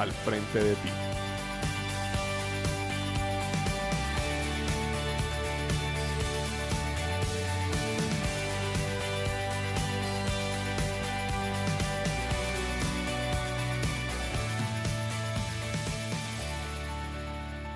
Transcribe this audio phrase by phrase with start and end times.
[0.00, 0.88] al frente de ti.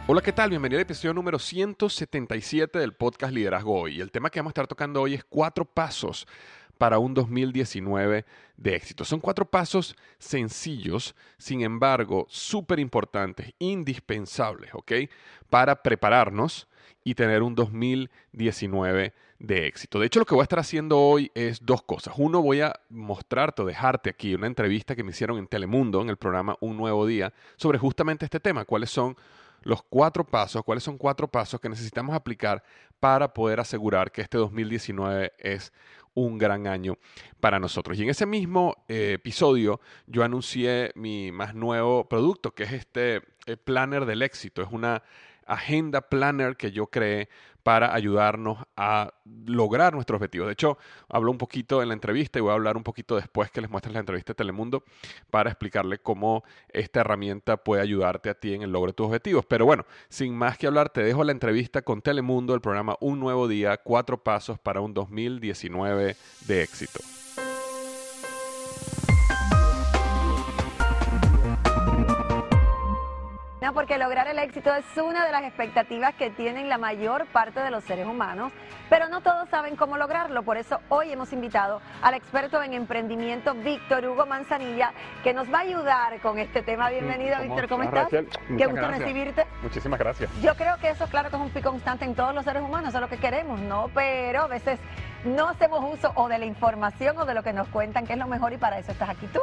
[0.06, 0.50] Hola, ¿qué tal?
[0.50, 4.00] Bienvenido al episodio número 177 del podcast Liderazgo Hoy.
[4.00, 6.26] El tema que vamos a estar tocando hoy es cuatro pasos
[6.78, 8.24] para un 2019
[8.56, 9.04] de éxito.
[9.04, 14.92] Son cuatro pasos sencillos, sin embargo, súper importantes, indispensables, ¿ok?
[15.50, 16.68] Para prepararnos
[17.04, 20.00] y tener un 2019 de éxito.
[20.00, 22.14] De hecho, lo que voy a estar haciendo hoy es dos cosas.
[22.16, 26.08] Uno, voy a mostrarte o dejarte aquí una entrevista que me hicieron en Telemundo, en
[26.08, 29.16] el programa Un Nuevo Día, sobre justamente este tema, cuáles son
[29.62, 32.62] los cuatro pasos, cuáles son cuatro pasos que necesitamos aplicar
[33.00, 35.72] para poder asegurar que este 2019 es
[36.14, 36.96] un gran año
[37.40, 37.98] para nosotros.
[37.98, 43.22] Y en ese mismo eh, episodio yo anuncié mi más nuevo producto, que es este
[43.46, 44.62] eh, Planner del Éxito.
[44.62, 45.02] Es una
[45.46, 47.28] agenda planner que yo creé
[47.64, 49.14] para ayudarnos a
[49.46, 50.46] lograr nuestros objetivos.
[50.46, 50.76] De hecho,
[51.08, 53.70] hablo un poquito en la entrevista y voy a hablar un poquito después que les
[53.70, 54.84] muestre la entrevista de Telemundo
[55.30, 59.46] para explicarle cómo esta herramienta puede ayudarte a ti en el logro de tus objetivos.
[59.46, 63.18] Pero bueno, sin más que hablar, te dejo la entrevista con Telemundo, el programa Un
[63.18, 66.16] Nuevo Día, cuatro pasos para un 2019
[66.46, 67.00] de éxito.
[73.74, 77.70] Porque lograr el éxito es una de las expectativas que tienen la mayor parte de
[77.70, 78.52] los seres humanos,
[78.88, 80.44] pero no todos saben cómo lograrlo.
[80.44, 84.92] Por eso hoy hemos invitado al experto en emprendimiento, Víctor Hugo Manzanilla,
[85.24, 86.88] que nos va a ayudar con este tema.
[86.88, 88.08] Bienvenido, Víctor, ¿cómo estás?
[88.08, 89.44] Qué gusto recibirte.
[89.62, 90.30] Muchísimas gracias.
[90.40, 92.90] Yo creo que eso, claro, que es un pico constante en todos los seres humanos,
[92.90, 93.90] eso es lo que queremos, ¿no?
[93.92, 94.78] Pero a veces
[95.24, 98.18] no hacemos uso o de la información o de lo que nos cuentan, que es
[98.18, 99.40] lo mejor, y para eso estás aquí tú.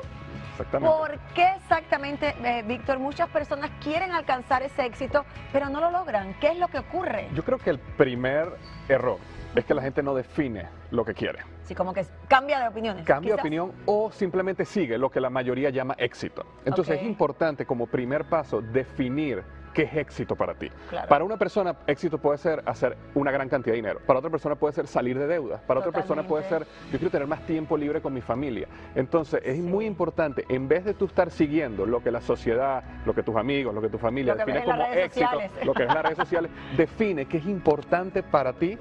[0.66, 6.34] ¿Por qué exactamente, eh, Víctor, muchas personas quieren alcanzar ese éxito, pero no lo logran?
[6.40, 7.28] ¿Qué es lo que ocurre?
[7.34, 8.58] Yo creo que el primer
[8.88, 9.18] error
[9.56, 11.40] es que la gente no define lo que quiere.
[11.64, 13.06] Sí, como que cambia de opiniones.
[13.06, 16.46] Cambia de opinión o simplemente sigue lo que la mayoría llama éxito.
[16.66, 19.44] Entonces es importante como primer paso definir
[19.74, 20.70] qué es éxito para ti.
[21.08, 24.00] Para una persona, éxito puede ser hacer una gran cantidad de dinero.
[24.06, 25.62] Para otra persona puede ser salir de deudas.
[25.62, 28.68] Para otra persona puede ser, yo quiero tener más tiempo libre con mi familia.
[28.96, 33.14] Entonces, es muy importante, en vez de tú estar siguiendo lo que la sociedad, lo
[33.14, 36.18] que tus amigos, lo que tu familia define como éxito, lo que es las redes
[36.18, 38.78] sociales, define qué es importante para ti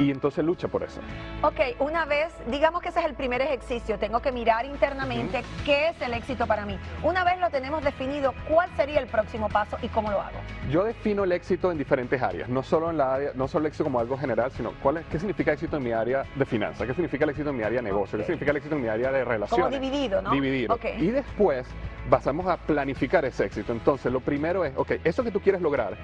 [0.00, 1.00] y entonces lucha por eso.
[1.42, 5.88] Ok, una vez, digamos que ese es el primer ejercicio, tengo que mirar internamente qué
[5.88, 6.78] es el éxito para mí.
[7.02, 10.38] Una vez lo tenemos definido, ¿cuál sería el próximo paso y cómo lo hago?
[10.70, 13.68] Yo defino el éxito en diferentes áreas, no solo en la área, no solo el
[13.68, 16.86] éxito como algo general, sino cuál es, qué significa éxito en mi área de finanzas,
[16.86, 18.88] qué significa el éxito en mi área de negocio, qué significa el éxito en mi
[18.88, 19.66] área de relaciones.
[19.66, 20.30] Como dividido, ¿no?
[20.30, 20.74] Dividido.
[20.74, 20.84] Ok.
[20.98, 21.66] Y después
[22.08, 23.72] pasamos a planificar ese éxito.
[23.72, 25.96] Entonces, lo primero es, ok, eso que tú quieres lograr,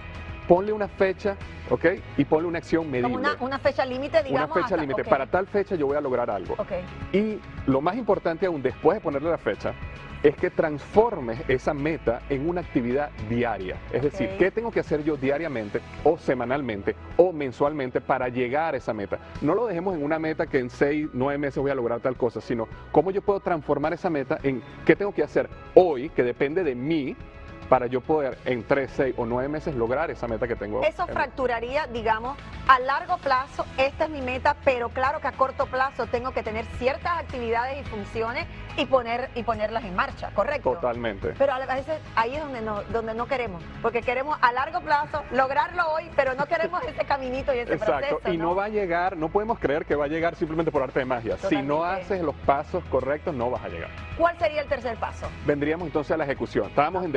[0.49, 1.37] ponle una fecha,
[1.71, 1.85] ok,
[2.17, 3.15] y ponle una acción medible.
[3.17, 4.55] Una, una fecha límite, Una digamos.
[4.55, 5.05] fecha hasta- límite.
[5.05, 6.55] Para tal fecha yo voy a lograr algo.
[6.59, 6.73] Ok.
[7.13, 9.75] Y lo más importante aún, después de ponerle la fecha,
[10.23, 13.77] es que transformes esa meta en una actividad diaria.
[13.93, 14.31] Es decir.
[14.39, 19.19] ¿qué tengo que hacer yo diariamente o semanalmente o mensualmente para llegar a esa meta?
[19.41, 22.17] No lo dejemos en una meta que en seis, nueve meses voy a lograr tal
[22.17, 26.23] cosa, sino cómo yo puedo transformar esa meta en qué tengo que hacer hoy, que
[26.25, 27.15] depende de mí,
[27.67, 30.83] para yo poder en tres, seis o nueve meses lograr esa meta que tengo.
[30.83, 32.37] Eso fracturaría, digamos,
[32.69, 36.43] a largo plazo, esta es mi meta, pero claro que a corto plazo tengo que
[36.43, 38.47] tener ciertas actividades y funciones
[38.77, 40.73] y, poner, y ponerlas en marcha, ¿correcto?
[40.73, 41.35] Totalmente.
[41.39, 45.23] Pero a veces ahí es donde no, donde no queremos, porque queremos a largo plazo
[45.33, 48.33] lograrlo hoy, pero no queremos ese caminito y ese Exacto, proceso.
[48.33, 51.01] y no va a llegar, no podemos creer que va a llegar simplemente por arte
[51.01, 51.37] de magia.
[51.39, 52.05] Si no Totalmente.
[52.05, 53.91] haces los pasos correctos, no vas a llegar.
[54.19, 55.29] ¿Cuál sería el tercer paso?
[55.47, 56.67] Vendríamos entonces a la ejecución.
[56.67, 57.15] Estábamos en Ok.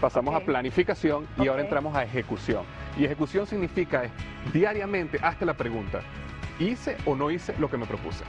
[0.00, 2.64] Pasamos a planificación y ahora entramos a ejecución.
[2.96, 4.10] Y ejecución significa es
[4.52, 6.00] diariamente hazte la pregunta,
[6.58, 8.24] ¿hice o no hice lo que me propuse?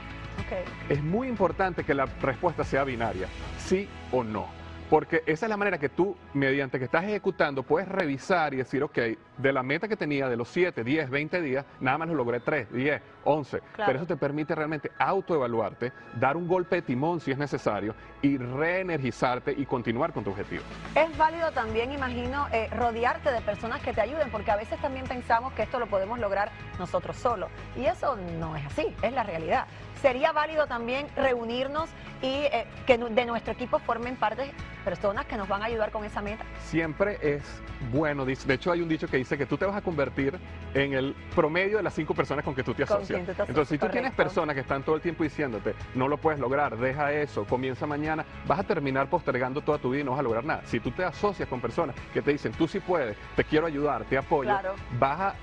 [0.88, 4.59] Es muy importante que la respuesta sea binaria, sí o no.
[4.90, 8.82] Porque esa es la manera que tú, mediante que estás ejecutando, puedes revisar y decir,
[8.84, 8.98] ok,
[9.38, 12.40] de la meta que tenía de los 7, 10, 20 días, nada más lo logré
[12.40, 13.60] 3, 10, 11.
[13.60, 13.74] Claro.
[13.86, 18.38] Pero eso te permite realmente autoevaluarte, dar un golpe de timón si es necesario y
[18.38, 20.64] reenergizarte y continuar con tu objetivo.
[20.96, 25.06] Es válido también, imagino, eh, rodearte de personas que te ayuden, porque a veces también
[25.06, 27.50] pensamos que esto lo podemos lograr nosotros solos.
[27.78, 29.68] Y eso no es así, es la realidad.
[30.02, 31.90] Sería válido también reunirnos
[32.22, 34.52] y eh, que de nuestro equipo formen parte
[34.86, 36.46] personas que nos van a ayudar con esa meta.
[36.62, 37.44] Siempre es
[37.92, 40.38] bueno, de hecho hay un dicho que dice que tú te vas a convertir
[40.74, 43.26] en el promedio de las cinco personas con que tú te asocias.
[43.26, 46.40] tú Entonces, si tú tienes personas que están todo el tiempo diciéndote, no lo puedes
[46.40, 50.20] lograr, deja eso, comienza mañana, vas a terminar postergando toda tu vida y no vas
[50.20, 50.62] a lograr nada.
[50.66, 54.04] Si tú te asocias con personas que te dicen, tú sí puedes, te quiero ayudar,
[54.06, 54.76] te apoyo, Claro.
[55.00, 55.36] vas a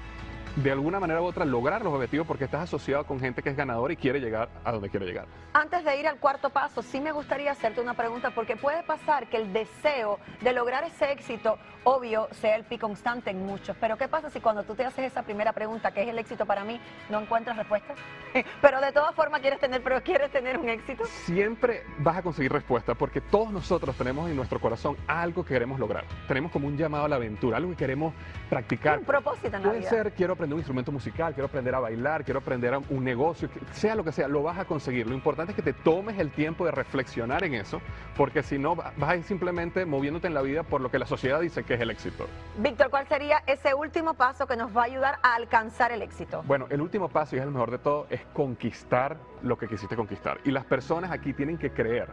[0.57, 3.57] de alguna manera u otra lograr los objetivos porque estás asociado con gente que es
[3.57, 5.27] ganadora y quiere llegar a donde quiere llegar.
[5.53, 9.29] Antes de ir al cuarto paso, sí me gustaría hacerte una pregunta, porque puede pasar
[9.29, 11.59] que el deseo de lograr ese éxito,
[11.91, 13.77] obvio, sea el pi constante en muchos.
[13.81, 16.45] Pero ¿qué pasa si cuando tú te haces esa primera pregunta, ¿qué es el éxito
[16.45, 17.95] para mí, no encuentras respuesta?
[18.61, 21.05] Pero de todas formas quieres tener, pero quieres tener un éxito.
[21.07, 25.79] siempre vas a conseguir respuesta porque todos nosotros tenemos en nuestro corazón algo que queremos
[25.79, 26.05] lograr.
[26.29, 28.13] Tenemos como un llamado a la aventura, algo que queremos
[28.51, 28.99] practicar.
[28.99, 29.89] Un propósito en la Puede vida.
[29.91, 33.49] ser, quiero aprender un instrumento musical, quiero aprender a bailar, quiero aprender a un negocio,
[33.51, 35.07] que sea lo que sea, lo vas a conseguir.
[35.07, 37.81] Lo importante es que te tomes el tiempo de reflexionar en eso,
[38.17, 40.99] porque si no, va- vas a ir simplemente moviéndote en la vida por lo que
[40.99, 42.27] la sociedad dice que es el éxito.
[42.59, 46.43] Víctor, ¿cuál sería ese último paso que nos va a ayudar a alcanzar el éxito?
[46.47, 49.97] Bueno, el último paso, y es el mejor de todo, es conquistar lo que quisiste
[49.97, 50.39] conquistar.
[50.45, 52.09] Y las personas aquí tienen que creer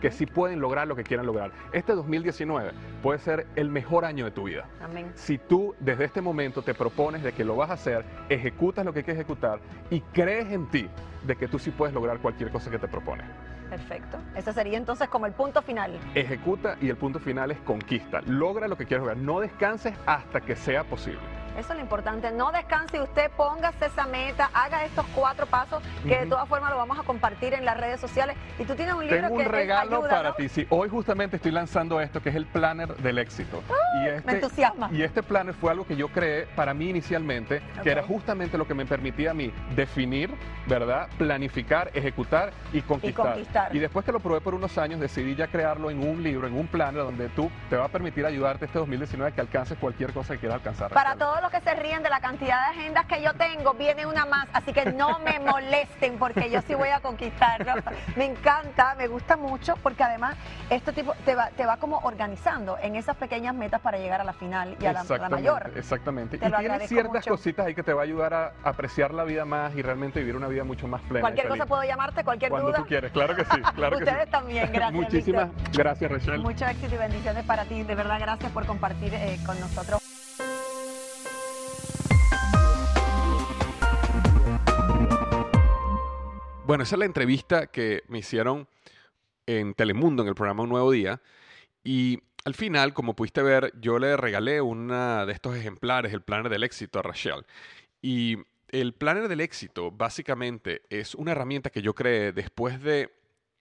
[0.00, 1.52] que sí pueden lograr lo que quieran lograr.
[1.72, 2.72] Este 2019
[3.02, 4.66] puede ser el mejor año de tu vida.
[4.82, 5.12] Amén.
[5.14, 8.92] Si tú desde este momento te propones de que lo vas a hacer, ejecutas lo
[8.92, 9.60] que hay que ejecutar
[9.90, 10.88] y crees en ti
[11.24, 13.26] de que tú sí puedes lograr cualquier cosa que te propones.
[13.68, 14.18] Perfecto.
[14.34, 15.98] Ese sería entonces como el punto final.
[16.14, 18.20] Ejecuta y el punto final es conquista.
[18.26, 19.16] Logra lo que quieres lograr.
[19.16, 21.35] No descanses hasta que sea posible.
[21.56, 22.30] Eso es lo importante.
[22.32, 26.76] No descanse usted, póngase esa meta, haga estos cuatro pasos que de todas formas lo
[26.76, 28.36] vamos a compartir en las redes sociales.
[28.58, 30.34] Y tú tienes un libro Tengo que un regalo ayuda, para ¿no?
[30.34, 30.48] ti.
[30.48, 33.62] Sí, hoy justamente estoy lanzando esto que es el planner del éxito.
[34.02, 34.90] y este, me entusiasma.
[34.92, 38.66] Y este planner fue algo que yo creé para mí inicialmente, que era justamente lo
[38.66, 40.34] que me permitía a mí definir,
[40.66, 41.08] ¿verdad?
[41.16, 43.32] Planificar, ejecutar y conquistar.
[43.32, 43.74] conquistar.
[43.74, 46.54] Y después que lo probé por unos años, decidí ya crearlo en un libro, en
[46.54, 50.34] un planner donde tú te va a permitir ayudarte este 2019 que alcances cualquier cosa
[50.34, 50.90] que quieras alcanzar.
[50.92, 54.04] Para todos los que se ríen de la cantidad de agendas que yo tengo, viene
[54.04, 57.74] una más, así que no me molesten porque yo sí voy a conquistarlo.
[58.16, 60.36] Me encanta, me gusta mucho porque además
[60.70, 64.24] este tipo te va, te va como organizando en esas pequeñas metas para llegar a
[64.24, 65.70] la final y a la, la mayor.
[65.76, 66.36] Exactamente.
[66.38, 67.30] Te y lo tiene agradezco ciertas mucho.
[67.30, 70.34] cositas ahí que te va a ayudar a apreciar la vida más y realmente vivir
[70.36, 71.20] una vida mucho más plena.
[71.20, 72.78] Cualquier cosa puedo llamarte, cualquier Cuando duda.
[72.78, 74.10] tú quieres, claro que sí, claro que sí.
[74.10, 74.92] Ustedes también, gracias.
[74.92, 76.40] Muchísimas gracias, Rachel.
[76.40, 77.84] Mucho éxito y bendiciones para ti.
[77.84, 80.05] De verdad, gracias por compartir eh, con nosotros.
[86.66, 88.66] Bueno, esa es la entrevista que me hicieron
[89.46, 91.22] en Telemundo, en el programa Un Nuevo Día.
[91.84, 96.50] Y al final, como pudiste ver, yo le regalé una de estos ejemplares, el planner
[96.50, 97.46] del éxito, a Rachel.
[98.02, 98.38] Y
[98.70, 103.14] el planner del éxito básicamente es una herramienta que yo creé después de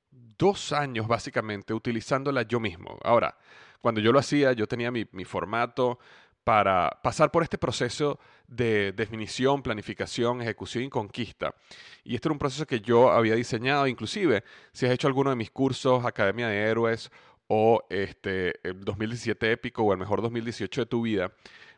[0.09, 2.97] dos años básicamente utilizándola yo mismo.
[3.03, 3.37] Ahora,
[3.81, 5.99] cuando yo lo hacía, yo tenía mi, mi formato
[6.43, 11.55] para pasar por este proceso de definición, planificación, ejecución y conquista.
[12.03, 15.35] Y este era un proceso que yo había diseñado, inclusive si has hecho alguno de
[15.35, 17.11] mis cursos, Academia de Héroes
[17.47, 21.31] o este, el 2017 épico o el mejor 2018 de tu vida,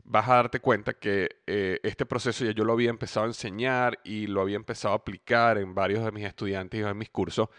[0.03, 3.99] vas a darte cuenta que eh, este proceso ya yo lo había empezado a enseñar
[4.03, 7.49] y lo había empezado a aplicar en varios de mis estudiantes y en mis cursos.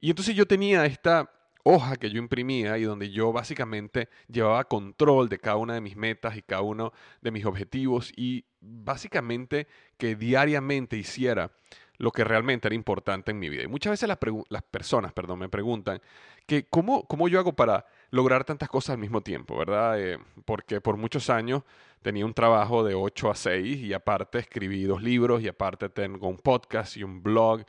[0.00, 1.30] Y entonces yo tenía esta
[1.64, 5.96] hoja que yo imprimía y donde yo básicamente llevaba control de cada una de mis
[5.96, 9.66] metas y cada uno de mis objetivos y básicamente
[9.96, 11.52] que diariamente hiciera
[11.98, 13.62] lo que realmente era importante en mi vida.
[13.62, 16.00] Y muchas veces las, personas perdón, me preguntan
[16.46, 20.00] que cómo, cómo, yo hago para lograr tantas cosas al mismo tiempo, ¿verdad?
[20.00, 21.62] Eh, porque por muchos años
[22.02, 26.26] tenía un trabajo de 8 a 6 y aparte escribí dos libros y aparte tengo
[26.26, 27.64] un podcast y un blog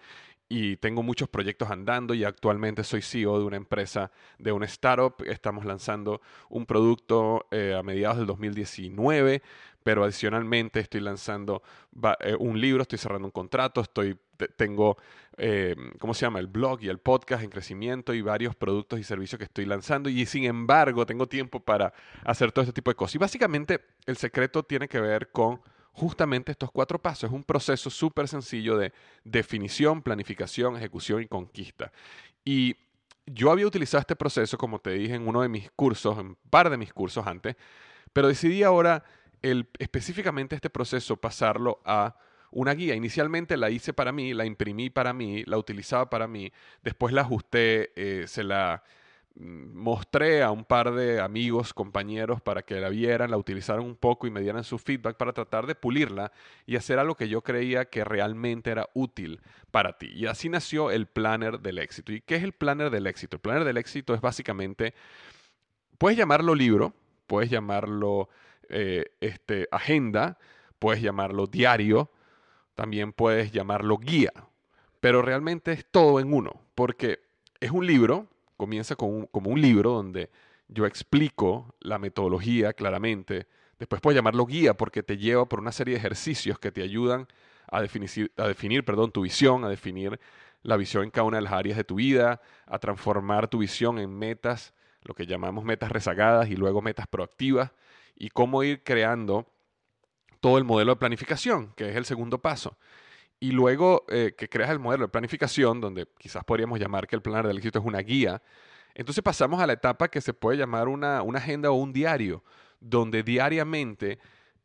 [0.56, 5.16] y tengo muchos proyectos andando y actualmente soy CEO de una empresa, de una startup.
[5.26, 9.42] Estamos lanzando un producto eh, a mediados del 2019,
[9.82, 11.64] pero adicionalmente estoy lanzando
[12.20, 14.16] eh, un libro, estoy cerrando un contrato, estoy,
[14.56, 14.98] tengo,
[15.38, 16.38] eh, ¿cómo se llama?
[16.38, 20.08] El blog y el podcast en crecimiento y varios productos y servicios que estoy lanzando
[20.08, 21.94] y sin embargo tengo tiempo para
[22.26, 23.16] hacer todo este tipo de cosas.
[23.16, 25.62] Y básicamente el secreto tiene que ver con
[25.94, 27.30] justamente estos cuatro pasos.
[27.30, 28.92] Es un proceso súper sencillo de
[29.24, 31.92] definición, planificación, ejecución y conquista.
[32.44, 32.76] Y
[33.26, 36.38] yo había utilizado este proceso, como te dije, en uno de mis cursos, en un
[36.50, 37.56] par de mis cursos antes,
[38.12, 39.04] pero decidí ahora
[39.80, 42.16] específicamente este proceso pasarlo a
[42.52, 42.96] una guía.
[42.96, 47.22] Inicialmente la hice para mí, la imprimí para mí, la utilizaba para mí, después la
[47.22, 48.84] ajusté, eh, se la
[49.36, 54.28] mostré a un par de amigos, compañeros, para que la vieran, la utilizaran un poco
[54.28, 56.32] y me dieran su feedback para tratar de pulirla
[56.66, 60.12] y hacer algo que yo creía que realmente era útil para ti.
[60.14, 62.12] Y así nació el planner del éxito.
[62.12, 63.38] ¿Y qué es el planner del éxito?
[63.38, 64.94] El planner del éxito es básicamente,
[65.98, 66.94] puedes llamarlo libro,
[67.26, 68.30] puedes llamarlo
[68.70, 70.38] eh, este, agenda,
[70.78, 72.12] puedes llamarlo diario,
[72.76, 74.32] también puedes llamarlo guía,
[75.00, 77.20] pero realmente es todo en uno, porque
[77.60, 80.30] es un libro comienza como un libro donde
[80.68, 83.48] yo explico la metodología claramente.
[83.80, 87.28] Después puedes llamarlo guía porque te lleva por una serie de ejercicios que te ayudan
[87.68, 90.20] a definir, a definir perdón, tu visión, a definir
[90.62, 94.00] la visión en cada una de las áreas de tu vida, a transformar tu visión
[94.00, 97.72] en metas, lo que llamamos metas rezagadas y luego metas proactivas,
[98.16, 99.48] y cómo ir creando
[100.40, 102.78] todo el modelo de planificación, que es el segundo paso.
[103.40, 107.22] Y luego eh, que creas el modelo de planificación, donde quizás podríamos llamar que el
[107.22, 108.42] plan del éxito es una guía,
[108.96, 112.44] entonces pasamos a la etapa que se puede llamar una, agenda o un diario,
[112.80, 114.20] donde diariamente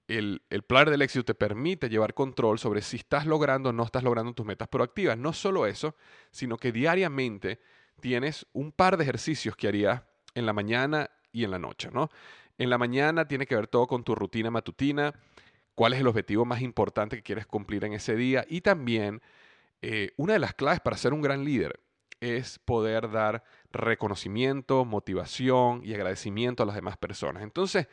[0.06, 3.84] el, el plan del éxito te permite llevar control sobre si estás logrando o no
[3.84, 5.16] estás logrando tus metas proactivas.
[5.16, 5.96] No solo eso,
[6.30, 7.60] sino que diariamente
[8.00, 10.02] tienes un par de ejercicios que harías
[10.34, 12.10] en la mañana y en la noche, ¿no?
[12.58, 15.14] En la mañana tiene que ver todo con tu rutina matutina,
[15.78, 19.22] cuál es el objetivo más importante que quieres cumplir en ese día y también
[19.80, 21.78] eh, una de las claves para ser un gran líder
[22.18, 27.44] es poder dar reconocimiento, motivación y agradecimiento a las demás personas.
[27.44, 27.86] Entonces,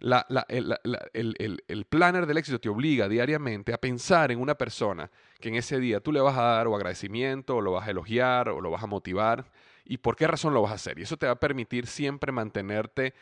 [0.00, 5.56] el, el, planner del éxito te obliga diariamente a pensar en una persona que en
[5.56, 8.62] ese día tú le vas a dar o agradecimiento, o lo vas a elogiar, o
[8.62, 9.50] lo vas a motivar,
[9.84, 10.98] y por qué razón lo vas a hacer.
[10.98, 13.12] Y eso te va a permitir siempre mantenerte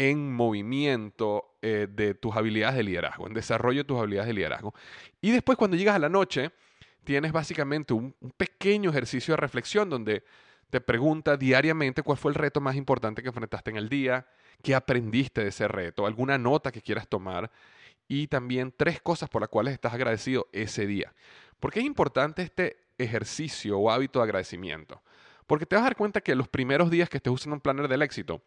[0.00, 4.74] en movimiento eh, de tus habilidades de liderazgo, en desarrollo de tus habilidades de liderazgo.
[5.20, 6.52] Y después cuando llegas a la noche,
[7.04, 10.24] tienes básicamente un, pequeño ejercicio de reflexión donde
[10.70, 14.26] te pregunta diariamente cuál fue el reto más importante que enfrentaste en el día,
[14.62, 17.50] qué aprendiste de ese reto, alguna nota que quieras tomar
[18.08, 21.12] y también tres cosas por las cuales estás agradecido ese día.
[21.58, 25.02] ¿Por qué es importante este ejercicio o hábito de agradecimiento?
[25.46, 27.86] Porque te vas a dar cuenta que los primeros días que estés usando un planner
[27.86, 28.40] del éxito,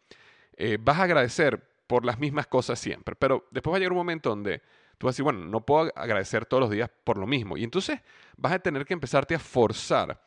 [0.57, 3.99] eh, vas a agradecer por las mismas cosas siempre, pero después va a llegar un
[3.99, 4.61] momento donde
[4.97, 7.57] tú vas a decir, bueno, no puedo agradecer todos los días por lo mismo.
[7.57, 7.99] Y entonces
[8.37, 10.21] vas a tener que empezarte a forzar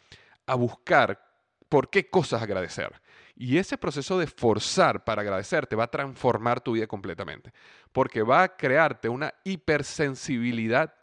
[0.46, 1.20] a buscar
[1.68, 2.92] por qué cosas agradecer.
[3.34, 7.52] Y ese proceso de forzar para agradecer te va a transformar tu vida completamente,
[7.92, 10.94] porque va a crearte una hipersensibilidad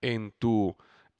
[0.00, 0.76] en tu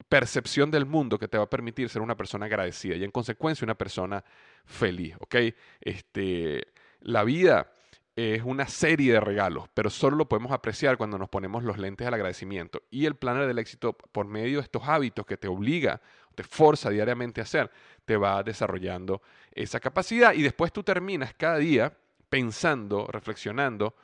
[0.07, 3.65] percepción del mundo que te va a permitir ser una persona agradecida y en consecuencia
[3.65, 4.23] una persona
[4.65, 5.35] feliz, ¿ok?
[5.81, 6.67] Este,
[7.03, 7.71] la vida
[8.15, 12.05] es una serie de regalos, pero solo lo podemos apreciar cuando nos ponemos los lentes
[12.05, 12.83] del agradecimiento.
[12.91, 15.99] Y el planner del éxito, por medio de estos hábitos que te obliga,
[16.35, 17.71] te forza diariamente a hacer,
[18.05, 20.33] te va desarrollando esa capacidad.
[20.33, 21.95] Y después tú terminas cada día
[22.29, 23.95] pensando, reflexionando,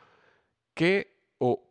[0.73, 1.63] qué o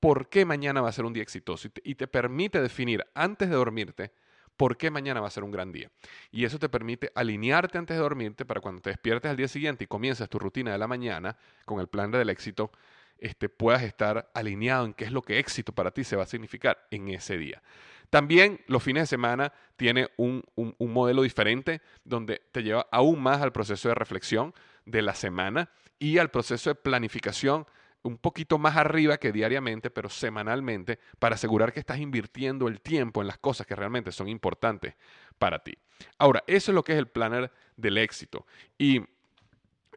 [0.00, 3.56] por qué mañana va a ser un día exitoso y te, permite definir antes de
[3.56, 4.12] dormirte
[4.56, 5.90] por qué mañana va a ser un gran día.
[6.30, 9.84] Y eso te permite alinearte antes de dormirte para cuando te despiertes al día siguiente
[9.84, 12.70] y comienzas tu rutina de la mañana con el plan del éxito,
[13.18, 16.26] este, puedas estar alineado en qué es lo que éxito para ti se va a
[16.26, 17.62] significar en ese día.
[18.10, 23.42] También los fines de semana tiene un, un modelo diferente donde te lleva aún más
[23.42, 27.66] al proceso de reflexión de la semana y al proceso de planificación
[28.06, 33.20] un poquito más arriba que diariamente, pero semanalmente, para asegurar que estás invirtiendo el tiempo
[33.20, 34.94] en las cosas que realmente son importantes
[35.38, 35.76] para ti.
[36.18, 38.46] Ahora, eso es lo que es el planner del éxito.
[38.78, 39.02] Y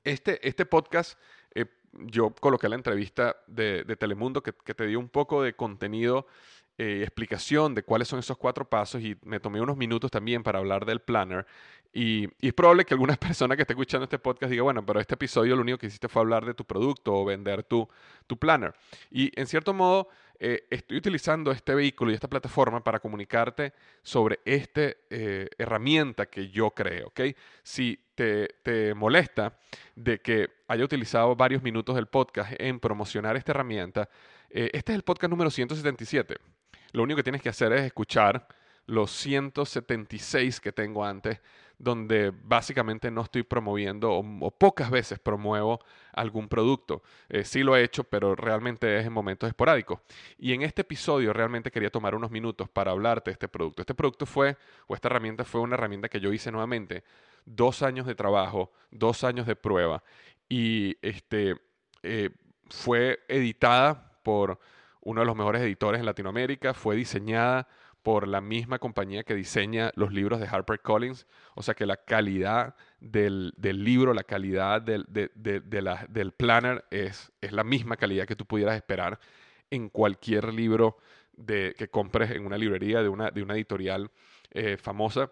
[0.03, 1.19] este, este podcast,
[1.53, 6.27] eh, yo coloqué la entrevista de, Telemundo que, que, te dio un poco de contenido
[6.81, 10.59] eh, explicación de cuáles son esos cuatro pasos y me tomé unos minutos también para
[10.59, 11.45] hablar del planner.
[11.91, 15.15] Y, es probable que alguna persona que esté escuchando este podcast diga, bueno, pero este
[15.15, 17.85] episodio lo único que hiciste fue hablar de tu producto o vender tu,
[18.27, 18.73] tu planner.
[19.11, 20.07] Y en cierto modo,
[20.39, 26.47] eh, estoy utilizando este vehículo y esta plataforma para comunicarte sobre esta eh, herramienta que
[26.49, 27.19] yo creo, ¿ok?
[27.61, 29.59] Si te, te, molesta
[29.95, 34.07] de que haya utilizado varios minutos del podcast en promocionar esta herramienta,
[34.49, 36.37] este es el podcast número 177.
[36.91, 38.47] Lo único que tienes que hacer es escuchar
[38.89, 41.39] los 176 que tengo antes,
[41.77, 45.79] donde básicamente no estoy promoviendo o, pocas veces promuevo
[46.11, 47.03] algún producto.
[47.29, 49.99] Eh, sí lo he hecho, pero realmente es en momentos esporádicos.
[50.37, 53.81] Y en este episodio realmente quería tomar unos minutos para hablarte de este producto.
[53.81, 57.03] Este producto fue, o esta herramienta fue una herramienta que yo hice nuevamente,
[57.45, 60.03] dos años de trabajo, dos años de prueba,
[60.49, 61.55] y este,
[62.03, 62.31] eh,
[62.69, 64.59] fue editada por
[65.01, 67.67] uno de los mejores editores en Latinoamérica, fue diseñada
[68.03, 72.75] por la misma compañía que diseña los libros de HarperCollins, o sea que la calidad
[72.99, 78.75] del, libro, la calidad del, del planner es, es, la misma calidad que tú pudieras
[78.75, 79.19] esperar
[79.69, 80.97] en cualquier libro
[81.33, 84.11] de, que compres en una librería de una, de una editorial
[84.51, 85.31] eh, famosa.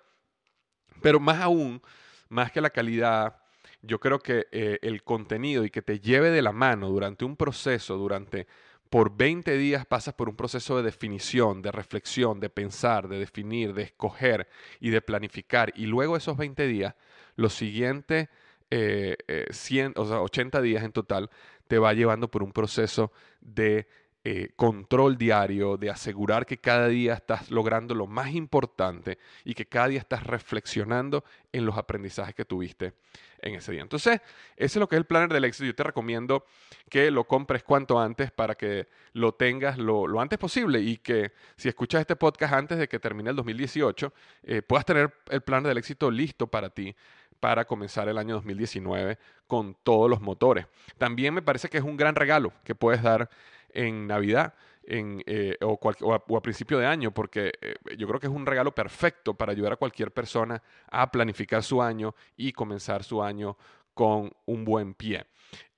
[1.01, 1.81] Pero más aún,
[2.29, 3.37] más que la calidad,
[3.81, 7.35] yo creo que eh, el contenido y que te lleve de la mano durante un
[7.35, 8.47] proceso, durante
[8.89, 13.73] por 20 días pasas por un proceso de definición, de reflexión, de pensar, de definir,
[13.73, 14.47] de escoger
[14.79, 15.73] y de planificar.
[15.75, 16.95] Y luego esos 20 días,
[17.35, 18.29] los siguientes
[18.69, 21.29] 100, eh, eh, o sea, 80 días en total,
[21.67, 23.87] te va llevando por un proceso de
[24.29, 29.65] eh, control diario, de asegurar que cada día estás logrando lo más importante y que
[29.65, 31.23] cada día estás reflexionando
[31.53, 32.91] en los aprendizajes que tuviste
[33.39, 33.83] en ese día.
[33.83, 34.19] Entonces,
[34.57, 35.63] ese es lo que es el planner del éxito.
[35.63, 36.43] Yo te recomiendo
[36.89, 41.69] que lo compres cuanto antes para que lo tengas lo, antes posible y que si
[41.69, 45.77] escuchas este podcast antes de que termine el 2018, eh, puedas tener el planner del
[45.77, 46.93] éxito listo para ti
[47.39, 50.65] para comenzar el año 2019 con todos los motores.
[50.97, 53.29] También me parece que es un gran regalo que puedes dar
[53.73, 54.53] en Navidad
[54.87, 55.79] en, eh, o,
[56.13, 59.73] a, principio de año, porque eh, yo creo que es un regalo perfecto para ayudar
[59.73, 63.57] a cualquier persona a planificar su año y comenzar su año
[63.93, 65.25] con un buen pie.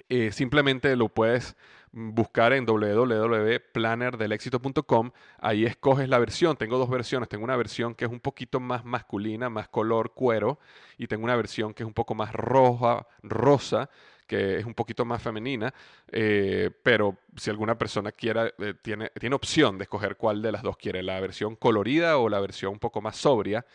[0.10, 1.56] eh, simplemente lo puedes
[1.92, 5.12] buscar en www.plannerdelexito.com.
[5.40, 6.58] Ahí escoges la versión.
[6.58, 7.30] Tengo dos versiones.
[7.30, 10.60] Tengo una versión que es un poquito más masculina, más color cuero,
[10.98, 13.90] y tengo una versión que es un poco más roja, rosa,
[14.28, 15.74] que es un poquito más femenina.
[16.12, 20.64] Eh, pero si alguna persona quiera, eh, tiene, tiene opción de escoger cuál de las
[20.64, 23.66] dos quiere, la versión colorida o la versión un poco más sobria.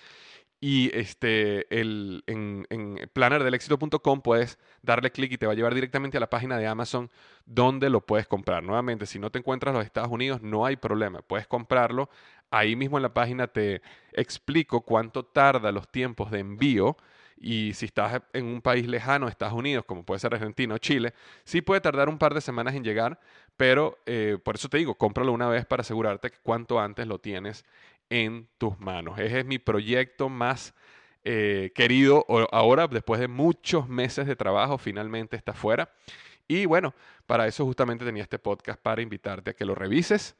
[0.66, 6.16] Y este, el, en, en plannerdelexito.com puedes darle clic y te va a llevar directamente
[6.16, 7.10] a la página de Amazon
[7.44, 8.62] donde lo puedes comprar.
[8.62, 11.20] Nuevamente, si no te encuentras en los Estados Unidos, no hay problema.
[11.20, 12.08] Puedes comprarlo.
[12.50, 13.82] Ahí mismo en la página te
[14.14, 16.96] explico cuánto tarda los tiempos de envío.
[17.36, 21.12] Y si estás en un país lejano, Estados Unidos, como puede ser Argentina o Chile,
[21.44, 23.20] sí puede tardar un par de semanas en llegar,
[23.58, 27.18] pero eh, por eso te digo, cómpralo una vez para asegurarte que cuanto antes lo
[27.18, 27.66] tienes
[28.10, 29.18] en tus manos.
[29.18, 30.74] Ese es mi proyecto más
[31.24, 35.90] eh, querido ahora, después de muchos meses de trabajo, finalmente está fuera.
[36.46, 36.94] Y bueno,
[37.26, 40.36] para eso justamente tenía este podcast para invitarte a que lo revises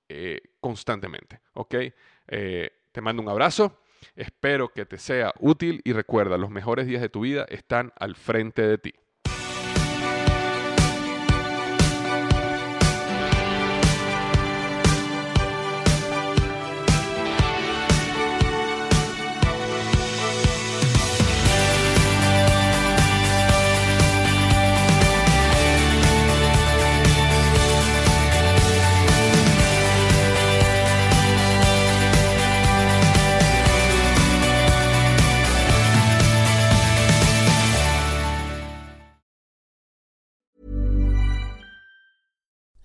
[0.10, 1.40] eh, constantemente.
[1.54, 1.76] ¿Ok?
[2.28, 3.80] Eh, te mando un abrazo
[4.16, 8.16] Espero que te sea útil y recuerda, los mejores días de tu vida están al
[8.16, 8.94] frente de ti.